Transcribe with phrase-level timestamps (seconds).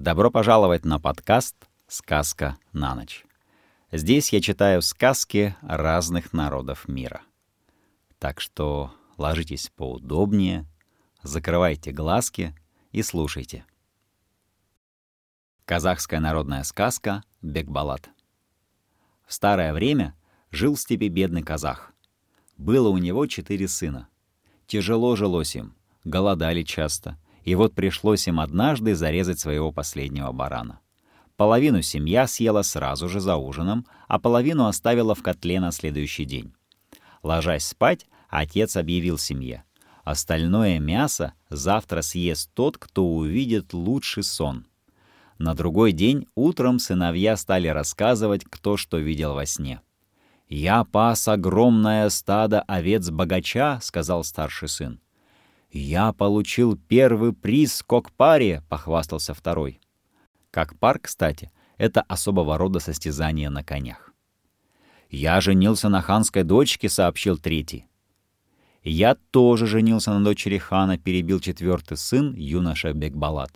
[0.00, 1.56] Добро пожаловать на подкаст
[1.88, 3.24] «Сказка на ночь».
[3.90, 7.22] Здесь я читаю сказки разных народов мира.
[8.20, 10.66] Так что ложитесь поудобнее,
[11.24, 12.54] закрывайте глазки
[12.92, 13.64] и слушайте.
[15.64, 18.08] Казахская народная сказка «Бекбалат».
[19.26, 20.14] В старое время
[20.52, 21.92] жил в степи бедный казах.
[22.56, 24.08] Было у него четыре сына.
[24.68, 25.74] Тяжело жилось им,
[26.04, 27.18] голодали часто,
[27.48, 30.80] и вот пришлось им однажды зарезать своего последнего барана.
[31.38, 36.52] Половину семья съела сразу же за ужином, а половину оставила в котле на следующий день.
[37.22, 39.64] Ложась спать, отец объявил семье.
[40.04, 44.66] Остальное мясо завтра съест тот, кто увидит лучший сон.
[45.38, 49.80] На другой день утром сыновья стали рассказывать, кто что видел во сне.
[50.50, 55.00] «Я пас огромное стадо овец богача»,— сказал старший сын.
[55.70, 59.80] «Я получил первый приз кокпаре»,— похвастался второй.
[60.50, 64.12] Кокпар, кстати, это особого рода состязание на конях.
[65.10, 67.86] «Я женился на ханской дочке»,— сообщил третий.
[68.82, 73.50] «Я тоже женился на дочери хана»,— перебил четвертый сын, юноша Бекбалат.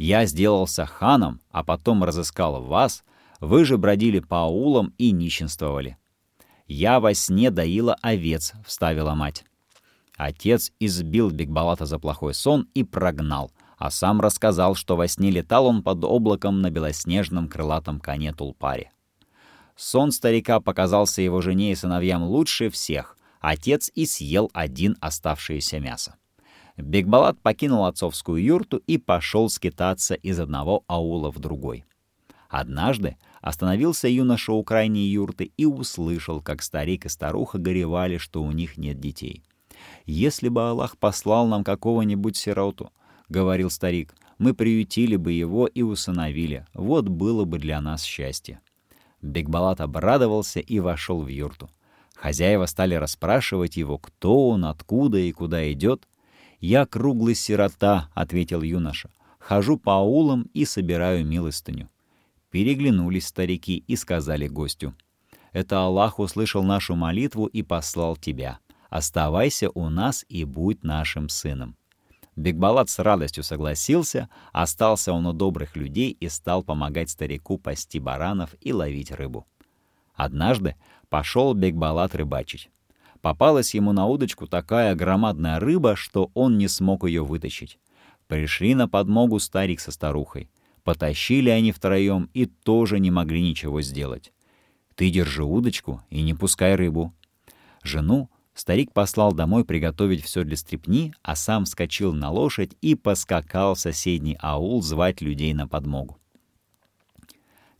[0.00, 3.04] Я сделался ханом, а потом разыскал вас,
[3.38, 5.98] вы же бродили по аулам и нищенствовали.
[6.66, 9.44] Я во сне доила овец,— вставила мать.
[10.22, 15.64] Отец избил Бекбалата за плохой сон и прогнал, а сам рассказал, что во сне летал
[15.64, 18.92] он под облаком на белоснежном крылатом коне Тулпаре.
[19.76, 23.16] Сон старика показался его жене и сыновьям лучше всех.
[23.40, 26.16] Отец и съел один оставшееся мясо.
[26.76, 31.86] Бекбалат покинул отцовскую юрту и пошел скитаться из одного аула в другой.
[32.50, 38.52] Однажды остановился юноша у крайней юрты и услышал, как старик и старуха горевали, что у
[38.52, 39.42] них нет детей.
[40.06, 42.90] «Если бы Аллах послал нам какого-нибудь сироту,—
[43.28, 46.66] говорил старик,— мы приютили бы его и усыновили.
[46.74, 48.60] Вот было бы для нас счастье».
[49.22, 51.68] Бекбалат обрадовался и вошел в юрту.
[52.14, 56.06] Хозяева стали расспрашивать его, кто он, откуда и куда идет,
[56.60, 59.10] «Я круглый сирота»,— ответил юноша.
[59.38, 61.88] «Хожу по аулам и собираю милостыню».
[62.50, 64.94] Переглянулись старики и сказали гостю.
[65.52, 68.58] «Это Аллах услышал нашу молитву и послал тебя.
[68.90, 71.76] Оставайся у нас и будь нашим сыном».
[72.36, 78.54] Бекбалат с радостью согласился, остался он у добрых людей и стал помогать старику пасти баранов
[78.60, 79.46] и ловить рыбу.
[80.14, 80.76] Однажды
[81.08, 82.70] пошел Бекбалат рыбачить.
[83.20, 87.78] Попалась ему на удочку такая громадная рыба, что он не смог ее вытащить.
[88.26, 90.50] Пришли на подмогу старик со старухой.
[90.84, 94.32] Потащили они втроем и тоже не могли ничего сделать.
[94.94, 97.14] «Ты держи удочку и не пускай рыбу».
[97.82, 103.74] Жену старик послал домой приготовить все для стрепни, а сам вскочил на лошадь и поскакал
[103.74, 106.18] в соседний аул звать людей на подмогу.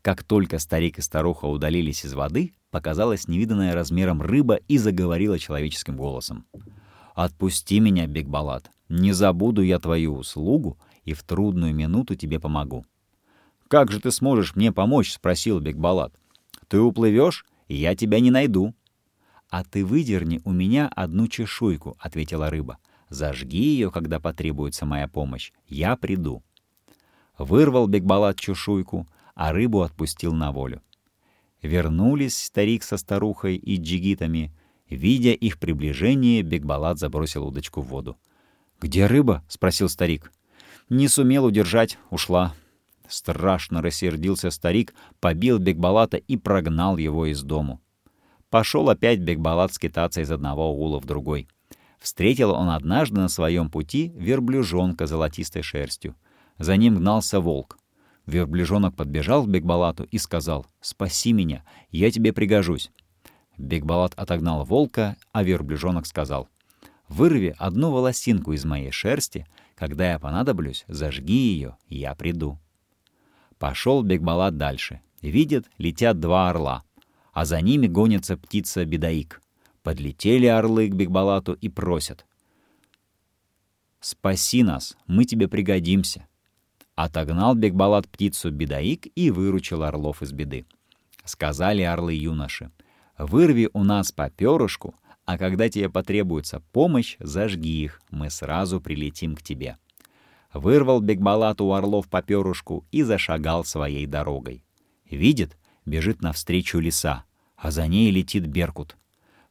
[0.00, 5.98] Как только старик и старуха удалились из воды, показалась невиданная размером рыба и заговорила человеческим
[5.98, 6.46] голосом.
[7.14, 12.86] «Отпусти меня, Бекбалат, не забуду я твою услугу и в трудную минуту тебе помогу».
[13.68, 16.14] «Как же ты сможешь мне помочь?»— спросил Бекбалат.
[16.68, 18.74] «Ты уплывешь, и я тебя не найду».
[19.50, 22.78] «А ты выдерни у меня одну чешуйку»,— ответила рыба.
[23.08, 25.52] «Зажги ее, когда потребуется моя помощь.
[25.66, 26.42] Я приду».
[27.36, 29.08] Вырвал Бекбалат чешуйку—
[29.40, 30.82] а рыбу отпустил на волю.
[31.62, 34.52] Вернулись старик со старухой и джигитами.
[34.90, 38.18] Видя их приближение, Бекбалат забросил удочку в воду.
[38.82, 40.30] «Где рыба?»— спросил старик.
[40.90, 42.54] «Не сумел удержать, ушла».
[43.08, 47.80] Страшно рассердился старик, побил Бекбалата и прогнал его из дому.
[48.50, 51.48] Пошел опять Бекбалат скитаться из одного ула в другой.
[52.00, 56.16] Встретил он однажды на своем пути верблюжонка золотистой шерстью.
[56.58, 57.78] За ним гнался волк.
[58.26, 62.90] Верблюжонок подбежал к Бекбалату и сказал «Спаси меня, я тебе пригожусь».
[63.56, 66.48] Бекбалат отогнал волка, а верблюжонок сказал
[67.08, 72.58] «Вырви одну волосинку из моей шерсти, когда я понадоблюсь, зажги ее, я приду».
[73.58, 75.02] Пошел Бекбалат дальше.
[75.20, 76.82] Видит, летят два орла,
[77.32, 79.40] а за ними гонится птица Бедаик.
[79.82, 82.26] Подлетели орлы к Бекбалату и просят
[84.00, 86.26] «Спаси нас, мы тебе пригодимся».
[86.94, 90.66] Отогнал Бекбалат птицу Бедаик и выручил орлов из беды.
[91.24, 92.70] Сказали орлы юноши,
[93.18, 94.94] «Вырви у нас по перышку,
[95.26, 99.76] а когда тебе потребуется помощь, зажги их, мы сразу прилетим к тебе».
[100.52, 104.64] Вырвал Бекбалат у орлов по перышку и зашагал своей дорогой.
[105.08, 105.56] Видит,
[105.86, 107.24] бежит навстречу лиса,
[107.56, 108.96] а за ней летит Беркут.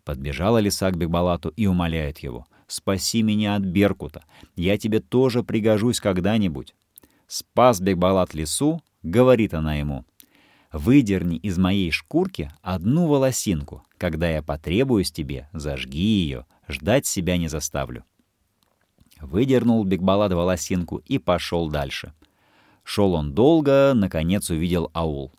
[0.04, 4.24] Подбежала лиса к Бекбалату и умоляет его, «Спаси меня от Беркута,
[4.56, 6.76] я тебе тоже пригожусь когда-нибудь».
[7.28, 10.06] Спас Бекбалат лесу, говорит она ему,
[10.72, 13.84] «Выдерни из моей шкурки одну волосинку.
[13.98, 18.04] Когда я потребуюсь тебе, зажги ее, ждать себя не заставлю».
[19.20, 22.14] Выдернул Бекбалат волосинку и пошел дальше.
[22.84, 25.32] Шел он долго, наконец увидел аул.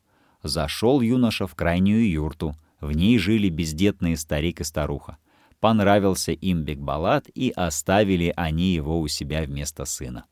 [0.42, 2.54] Зашел юноша в крайнюю юрту.
[2.80, 5.18] В ней жили бездетные старик и старуха.
[5.60, 10.24] Понравился им Бекбалат, и оставили они его у себя вместо сына.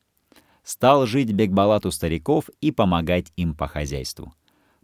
[0.63, 4.33] Стал жить Бекбалат у стариков и помогать им по хозяйству.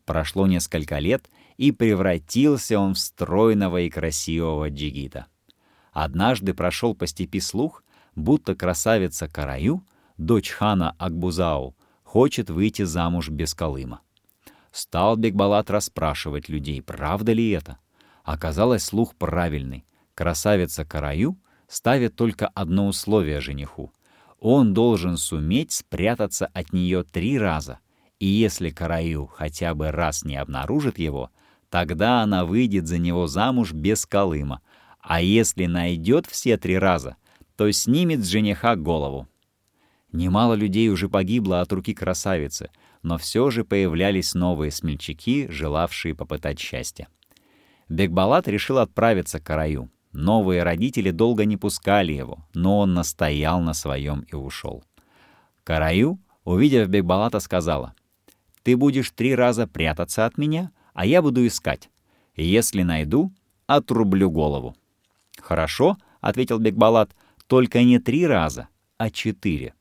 [0.05, 5.25] Прошло несколько лет, и превратился он в стройного и красивого джигита.
[5.91, 7.83] Однажды прошел по степи слух,
[8.15, 9.83] будто красавица Караю,
[10.17, 14.01] дочь хана Акбузау, хочет выйти замуж без Колыма.
[14.75, 17.77] Стал Бекбалат расспрашивать людей, правда ли это.
[18.25, 19.85] Оказалось, слух правильный.
[20.15, 21.39] Красавица Караю
[21.69, 23.93] ставит только одно условие жениху.
[24.37, 27.79] Он должен суметь спрятаться от нее три раза.
[28.19, 31.29] И если Караю хотя бы раз не обнаружит его,
[31.69, 34.59] тогда она выйдет за него замуж без Колыма.
[34.99, 37.15] А если найдет все три раза,
[37.55, 39.29] то снимет с жениха голову.
[40.15, 42.69] Немало людей уже погибло от руки красавицы,
[43.03, 47.09] но все же появлялись новые смельчаки, желавшие попытать счастье.
[47.89, 49.91] Бекбалат решил отправиться к Караю.
[50.13, 54.85] Новые родители долго не пускали его, но он настоял на своем и ушел.
[55.65, 57.93] Караю, увидев Бекбалата, сказала,
[58.63, 61.89] «Ты будешь три раза прятаться от меня, а я буду искать.
[62.37, 63.33] Если найду,
[63.67, 64.77] отрублю голову».
[65.41, 67.13] «Хорошо»,— ответил Бекбалат,—
[67.47, 69.73] «только не три раза, а четыре».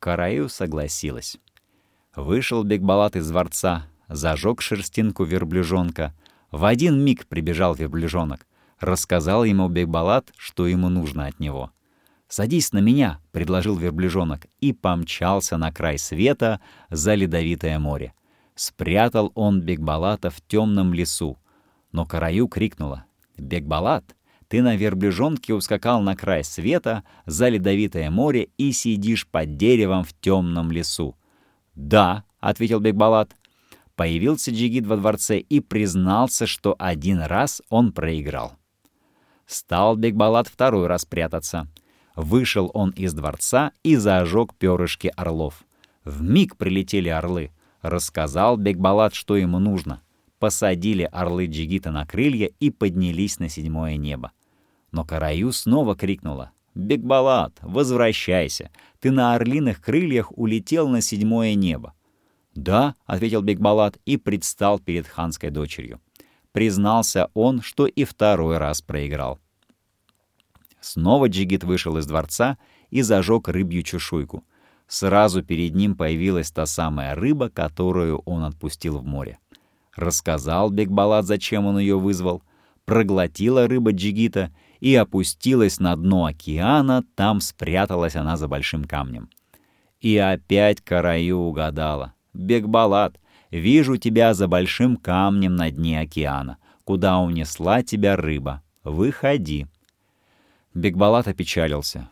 [0.00, 1.36] Караю согласилась.
[2.16, 6.14] Вышел Бекбалат из дворца, зажег шерстинку верблюжонка.
[6.50, 8.46] В один миг прибежал верблюжонок.
[8.80, 11.70] Рассказал ему Бекбалат, что ему нужно от него.
[12.28, 18.14] «Садись на меня»,— предложил верблюжонок, и помчался на край света за ледовитое море.
[18.54, 21.38] Спрятал он Бекбалата в темном лесу.
[21.92, 23.04] Но Караю крикнула.
[23.36, 24.04] «Бекбалат,
[24.50, 30.12] ты на верблюжонке ускакал на край света за ледовитое море и сидишь под деревом в
[30.12, 31.16] темном лесу».
[31.76, 33.36] «Да»,— ответил Бекбалат.
[33.94, 38.54] Появился Джигит во дворце и признался, что один раз он проиграл.
[39.46, 41.68] Стал Бекбалат второй раз прятаться.
[42.16, 45.64] Вышел он из дворца и зажег перышки орлов.
[46.04, 47.52] В миг прилетели орлы.
[47.82, 50.02] Рассказал Бекбалат, что ему нужно.
[50.40, 54.32] Посадили орлы Джигита на крылья и поднялись на седьмое небо.
[54.92, 56.50] Но Караю снова крикнула.
[56.74, 58.70] «Бекбалат, возвращайся!
[59.00, 61.94] Ты на орлиных крыльях улетел на седьмое небо!»
[62.54, 66.00] «Да»,— ответил Бекбалат и предстал перед ханской дочерью.
[66.52, 69.38] Признался он, что и второй раз проиграл.
[70.80, 72.58] Снова Джигит вышел из дворца
[72.90, 74.44] и зажег рыбью чешуйку.
[74.88, 79.38] Сразу перед ним появилась та самая рыба, которую он отпустил в море.
[79.94, 82.42] Рассказал Бекбалат, зачем он ее вызвал.
[82.84, 89.28] Проглотила рыба Джигита и опустилась на дно океана, там спряталась она за большим камнем.
[90.00, 92.14] И опять Караю угадала.
[92.32, 98.62] «Бекбалат, вижу тебя за большим камнем на дне океана, куда унесла тебя рыба.
[98.82, 99.66] Выходи».
[100.72, 102.08] Бекбалат опечалился.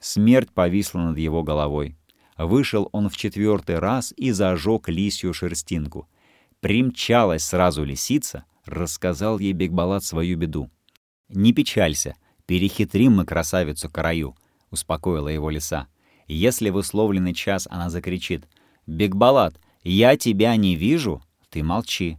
[0.00, 1.96] Смерть повисла над его головой.
[2.36, 6.08] Вышел он в четвертый раз и зажег лисью шерстинку.
[6.60, 10.70] Примчалась сразу лисица, рассказал ей Бекбалат свою беду.
[11.30, 14.36] «Не печалься, перехитрим мы красавицу Караю»,—
[14.70, 15.86] успокоила его лиса.
[16.26, 18.48] «Если в условленный час она закричит,
[18.86, 22.18] «Бекбалат, я тебя не вижу», ты молчи.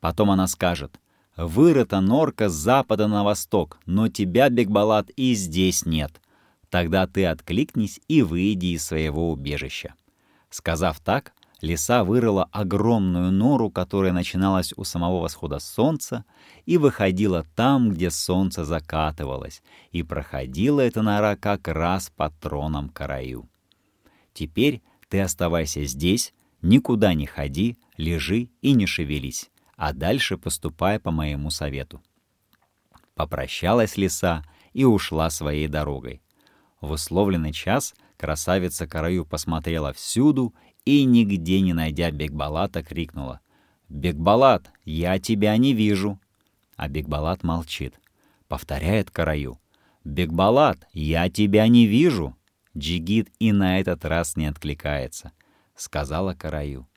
[0.00, 1.00] Потом она скажет,
[1.36, 6.20] «Вырыта норка с запада на восток, но тебя, Бекбалат, и здесь нет».
[6.70, 9.94] Тогда ты откликнись и выйди из своего убежища.
[10.50, 11.32] Сказав так,
[11.64, 16.24] лиса вырыла огромную нору, которая начиналась у самого восхода солнца
[16.66, 23.48] и выходила там, где солнце закатывалось, и проходила эта нора как раз под троном Караю.
[24.32, 31.10] Теперь ты оставайся здесь, никуда не ходи, лежи и не шевелись, а дальше поступай по
[31.10, 32.02] моему совету.
[33.14, 36.20] Попрощалась лиса и ушла своей дорогой.
[36.80, 40.52] В условленный час красавица Караю посмотрела всюду
[40.84, 43.40] и, нигде не найдя Бекбалата, крикнула.
[43.88, 46.18] «Бекбалат, я тебя не вижу!»
[46.76, 48.00] А Бекбалат молчит.
[48.48, 49.58] Повторяет Караю.
[50.04, 52.36] «Бекбалат, я тебя не вижу!»
[52.76, 55.32] Джигит и на этот раз не откликается.
[55.76, 56.88] Сказала Караю.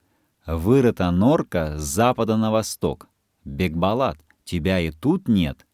[0.46, 3.08] «Вырыта норка с запада на восток.
[3.46, 5.67] Бекбалат, тебя и тут нет.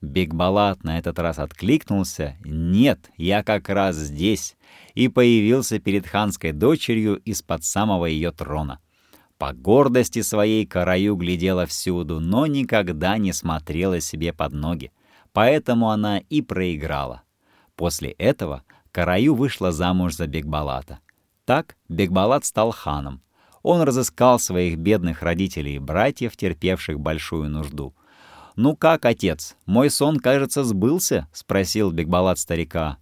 [0.00, 4.56] Бекбалат на этот раз откликнулся «Нет, я как раз здесь»
[4.94, 8.80] и появился перед ханской дочерью из-под самого ее трона.
[9.38, 14.92] По гордости своей Караю глядела всюду, но никогда не смотрела себе под ноги,
[15.32, 17.22] поэтому она и проиграла.
[17.74, 18.62] После этого
[18.92, 21.00] Караю вышла замуж за Бекбалата.
[21.44, 23.22] Так Бекбалат стал ханом.
[23.62, 27.94] Он разыскал своих бедных родителей и братьев, терпевших большую нужду—
[28.58, 32.98] «Ну как, отец, мой сон, кажется, сбылся?»— спросил Бекбалат старика.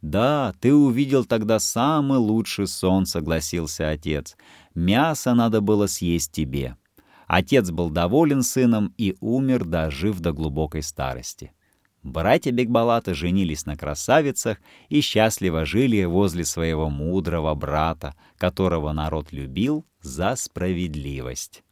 [0.00, 4.34] «Да, ты увидел тогда самый лучший сон»,— согласился отец.
[4.74, 6.78] «Мясо надо было съесть тебе».
[7.26, 11.52] Отец был доволен сыном и умер, дожив до глубокой старости.
[12.02, 14.56] Братья Бекбалата женились на красавицах
[14.88, 21.63] и счастливо жили возле своего мудрого брата, которого народ любил за справедливость.